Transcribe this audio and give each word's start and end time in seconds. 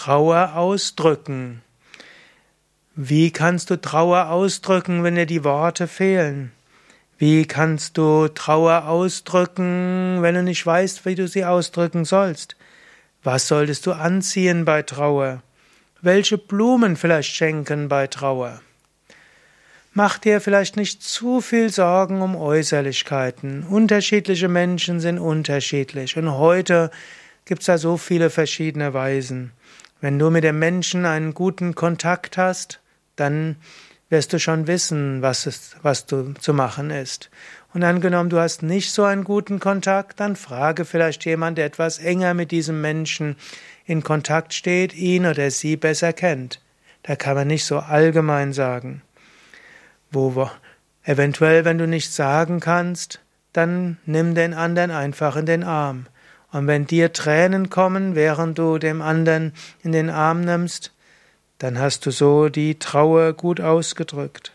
Trauer 0.00 0.54
ausdrücken? 0.54 1.60
Wie 2.94 3.32
kannst 3.32 3.68
du 3.68 3.80
Trauer 3.80 4.28
ausdrücken, 4.30 5.02
wenn 5.02 5.16
dir 5.16 5.26
die 5.26 5.42
Worte 5.42 5.88
fehlen? 5.88 6.52
Wie 7.18 7.46
kannst 7.46 7.98
du 7.98 8.28
Trauer 8.28 8.86
ausdrücken, 8.86 10.18
wenn 10.20 10.36
du 10.36 10.44
nicht 10.44 10.64
weißt, 10.64 11.04
wie 11.04 11.16
du 11.16 11.26
sie 11.26 11.44
ausdrücken 11.44 12.04
sollst? 12.04 12.54
Was 13.24 13.48
solltest 13.48 13.86
du 13.86 13.92
anziehen 13.92 14.64
bei 14.64 14.82
Trauer? 14.82 15.42
Welche 16.00 16.38
Blumen 16.38 16.96
vielleicht 16.96 17.34
schenken 17.34 17.88
bei 17.88 18.06
Trauer? 18.06 18.60
Mach 19.94 20.18
dir 20.18 20.40
vielleicht 20.40 20.76
nicht 20.76 21.02
zu 21.02 21.40
viel 21.40 21.70
Sorgen 21.70 22.22
um 22.22 22.36
Äußerlichkeiten. 22.36 23.64
Unterschiedliche 23.64 24.46
Menschen 24.46 25.00
sind 25.00 25.18
unterschiedlich 25.18 26.16
und 26.16 26.30
heute 26.30 26.92
gibt 27.46 27.62
es 27.62 27.66
da 27.66 27.78
so 27.78 27.96
viele 27.96 28.30
verschiedene 28.30 28.94
Weisen. 28.94 29.50
Wenn 30.00 30.18
du 30.18 30.30
mit 30.30 30.44
dem 30.44 30.58
Menschen 30.58 31.06
einen 31.06 31.34
guten 31.34 31.74
Kontakt 31.74 32.38
hast, 32.38 32.80
dann 33.16 33.56
wirst 34.10 34.32
du 34.32 34.38
schon 34.38 34.66
wissen, 34.66 35.22
was, 35.22 35.46
ist, 35.46 35.76
was 35.82 36.06
du 36.06 36.34
zu 36.34 36.54
machen 36.54 36.90
ist. 36.90 37.30
Und 37.74 37.82
angenommen, 37.82 38.30
du 38.30 38.38
hast 38.38 38.62
nicht 38.62 38.92
so 38.92 39.04
einen 39.04 39.24
guten 39.24 39.60
Kontakt, 39.60 40.20
dann 40.20 40.36
frage 40.36 40.84
vielleicht 40.84 41.24
jemand, 41.24 41.58
der 41.58 41.66
etwas 41.66 41.98
enger 41.98 42.32
mit 42.32 42.50
diesem 42.50 42.80
Menschen 42.80 43.36
in 43.84 44.02
Kontakt 44.02 44.54
steht, 44.54 44.94
ihn 44.94 45.26
oder 45.26 45.50
sie 45.50 45.76
besser 45.76 46.12
kennt. 46.12 46.60
Da 47.02 47.16
kann 47.16 47.34
man 47.34 47.48
nicht 47.48 47.64
so 47.64 47.78
allgemein 47.78 48.52
sagen. 48.52 49.02
Wo 50.10 50.50
eventuell, 51.04 51.64
wenn 51.64 51.78
du 51.78 51.86
nichts 51.86 52.16
sagen 52.16 52.60
kannst, 52.60 53.20
dann 53.52 53.98
nimm 54.06 54.34
den 54.34 54.54
anderen 54.54 54.90
einfach 54.90 55.36
in 55.36 55.46
den 55.46 55.64
Arm. 55.64 56.06
Und 56.50 56.66
wenn 56.66 56.86
dir 56.86 57.12
Tränen 57.12 57.68
kommen, 57.70 58.14
während 58.14 58.58
du 58.58 58.78
dem 58.78 59.02
anderen 59.02 59.52
in 59.82 59.92
den 59.92 60.10
Arm 60.10 60.40
nimmst, 60.40 60.92
dann 61.58 61.78
hast 61.78 62.06
du 62.06 62.10
so 62.10 62.48
die 62.48 62.78
Trauer 62.78 63.32
gut 63.32 63.60
ausgedrückt. 63.60 64.52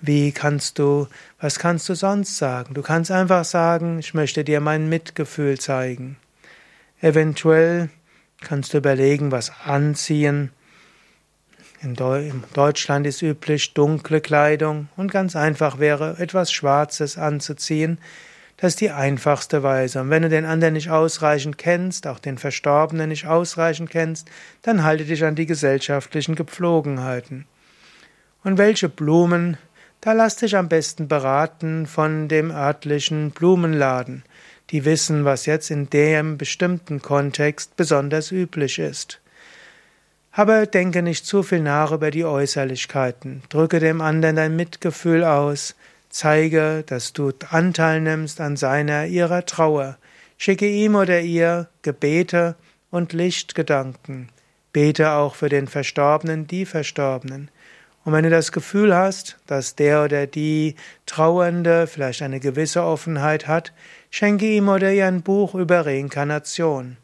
Wie 0.00 0.32
kannst 0.32 0.78
du, 0.78 1.08
was 1.40 1.58
kannst 1.58 1.88
du 1.88 1.94
sonst 1.94 2.36
sagen? 2.36 2.74
Du 2.74 2.82
kannst 2.82 3.10
einfach 3.10 3.44
sagen, 3.44 3.98
ich 3.98 4.14
möchte 4.14 4.44
dir 4.44 4.60
mein 4.60 4.88
Mitgefühl 4.88 5.58
zeigen. 5.58 6.16
Eventuell 7.00 7.88
kannst 8.40 8.74
du 8.74 8.78
überlegen, 8.78 9.32
was 9.32 9.52
anziehen. 9.64 10.50
In 11.80 11.96
Deutschland 12.54 13.06
ist 13.06 13.22
üblich 13.22 13.74
dunkle 13.74 14.20
Kleidung 14.20 14.88
und 14.96 15.10
ganz 15.10 15.34
einfach 15.34 15.78
wäre 15.78 16.16
etwas 16.18 16.52
Schwarzes 16.52 17.18
anzuziehen, 17.18 17.98
das 18.56 18.72
ist 18.74 18.80
die 18.80 18.90
einfachste 18.90 19.62
Weise. 19.62 20.00
Und 20.00 20.10
wenn 20.10 20.22
du 20.22 20.28
den 20.28 20.44
anderen 20.44 20.74
nicht 20.74 20.90
ausreichend 20.90 21.58
kennst, 21.58 22.06
auch 22.06 22.18
den 22.18 22.38
Verstorbenen 22.38 23.08
nicht 23.08 23.26
ausreichend 23.26 23.90
kennst, 23.90 24.30
dann 24.62 24.84
halte 24.84 25.04
dich 25.04 25.24
an 25.24 25.34
die 25.34 25.46
gesellschaftlichen 25.46 26.34
Gepflogenheiten. 26.34 27.46
Und 28.44 28.58
welche 28.58 28.88
Blumen? 28.88 29.56
Da 30.00 30.12
lass 30.12 30.36
dich 30.36 30.56
am 30.56 30.68
besten 30.68 31.06
beraten 31.08 31.86
von 31.86 32.28
dem 32.28 32.50
örtlichen 32.50 33.30
Blumenladen. 33.30 34.24
Die 34.70 34.84
wissen, 34.84 35.24
was 35.24 35.46
jetzt 35.46 35.70
in 35.70 35.90
dem 35.90 36.38
bestimmten 36.38 37.02
Kontext 37.02 37.76
besonders 37.76 38.32
üblich 38.32 38.78
ist. 38.78 39.20
Aber 40.32 40.66
denke 40.66 41.02
nicht 41.02 41.26
zu 41.26 41.42
viel 41.42 41.60
nach 41.60 41.92
über 41.92 42.10
die 42.10 42.24
Äußerlichkeiten. 42.24 43.42
Drücke 43.50 43.80
dem 43.80 44.00
anderen 44.00 44.36
dein 44.36 44.56
Mitgefühl 44.56 45.24
aus. 45.24 45.76
Zeige, 46.12 46.84
dass 46.86 47.14
du 47.14 47.32
Anteil 47.48 48.02
nimmst 48.02 48.38
an 48.42 48.58
seiner, 48.58 49.06
ihrer 49.06 49.46
Trauer. 49.46 49.96
Schicke 50.36 50.68
ihm 50.68 50.94
oder 50.94 51.22
ihr 51.22 51.68
Gebete 51.80 52.54
und 52.90 53.14
Lichtgedanken. 53.14 54.28
Bete 54.74 55.12
auch 55.12 55.34
für 55.34 55.48
den 55.48 55.68
Verstorbenen, 55.68 56.46
die 56.46 56.66
Verstorbenen. 56.66 57.50
Und 58.04 58.12
wenn 58.12 58.24
du 58.24 58.30
das 58.30 58.52
Gefühl 58.52 58.94
hast, 58.94 59.38
dass 59.46 59.74
der 59.74 60.04
oder 60.04 60.26
die 60.26 60.76
Trauernde 61.06 61.86
vielleicht 61.86 62.20
eine 62.20 62.40
gewisse 62.40 62.82
Offenheit 62.82 63.48
hat, 63.48 63.72
schenke 64.10 64.44
ihm 64.44 64.68
oder 64.68 64.92
ihr 64.92 65.06
ein 65.06 65.22
Buch 65.22 65.54
über 65.54 65.86
Reinkarnation. 65.86 66.98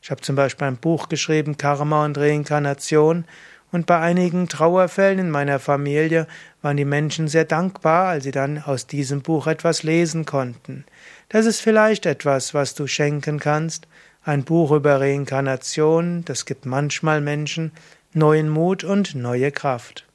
Ich 0.00 0.10
habe 0.10 0.22
zum 0.22 0.36
Beispiel 0.36 0.68
ein 0.68 0.78
Buch 0.78 1.10
geschrieben, 1.10 1.58
Karma 1.58 2.06
und 2.06 2.16
Reinkarnation, 2.16 3.26
und 3.74 3.86
bei 3.86 3.98
einigen 3.98 4.48
Trauerfällen 4.48 5.18
in 5.18 5.30
meiner 5.30 5.58
Familie 5.58 6.28
waren 6.62 6.76
die 6.76 6.84
Menschen 6.84 7.26
sehr 7.26 7.44
dankbar, 7.44 8.06
als 8.06 8.22
sie 8.22 8.30
dann 8.30 8.62
aus 8.62 8.86
diesem 8.86 9.20
Buch 9.20 9.48
etwas 9.48 9.82
lesen 9.82 10.24
konnten. 10.24 10.84
Das 11.28 11.44
ist 11.44 11.60
vielleicht 11.60 12.06
etwas, 12.06 12.54
was 12.54 12.76
du 12.76 12.86
schenken 12.86 13.40
kannst. 13.40 13.88
Ein 14.22 14.44
Buch 14.44 14.70
über 14.70 15.00
Reinkarnation, 15.00 16.24
das 16.24 16.46
gibt 16.46 16.66
manchmal 16.66 17.20
Menschen 17.20 17.72
neuen 18.12 18.48
Mut 18.48 18.84
und 18.84 19.16
neue 19.16 19.50
Kraft. 19.50 20.06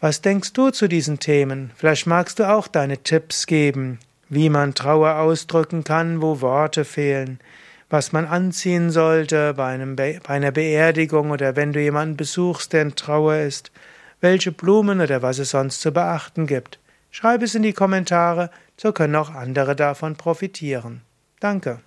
Was 0.00 0.20
denkst 0.20 0.52
du 0.52 0.68
zu 0.68 0.86
diesen 0.86 1.18
Themen? 1.18 1.70
Vielleicht 1.76 2.06
magst 2.06 2.40
du 2.40 2.48
auch 2.50 2.68
deine 2.68 2.98
Tipps 2.98 3.46
geben, 3.46 4.00
wie 4.28 4.50
man 4.50 4.74
Trauer 4.74 5.14
ausdrücken 5.14 5.82
kann, 5.82 6.20
wo 6.20 6.42
Worte 6.42 6.84
fehlen 6.84 7.40
was 7.90 8.12
man 8.12 8.26
anziehen 8.26 8.90
sollte 8.90 9.54
bei, 9.54 9.66
einem 9.66 9.96
Be 9.96 10.20
bei 10.22 10.34
einer 10.34 10.52
Beerdigung 10.52 11.30
oder 11.30 11.56
wenn 11.56 11.72
du 11.72 11.80
jemanden 11.80 12.16
besuchst, 12.16 12.72
der 12.72 12.82
in 12.82 12.94
Trauer 12.94 13.36
ist, 13.36 13.70
welche 14.20 14.52
Blumen 14.52 15.00
oder 15.00 15.22
was 15.22 15.38
es 15.38 15.50
sonst 15.50 15.80
zu 15.80 15.92
beachten 15.92 16.46
gibt. 16.46 16.78
Schreib 17.10 17.42
es 17.42 17.54
in 17.54 17.62
die 17.62 17.72
Kommentare, 17.72 18.50
so 18.76 18.92
können 18.92 19.16
auch 19.16 19.30
andere 19.30 19.74
davon 19.74 20.16
profitieren. 20.16 21.02
Danke. 21.40 21.80